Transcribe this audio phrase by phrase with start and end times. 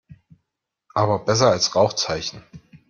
[0.95, 2.43] Aber besser als Rauchzeichen.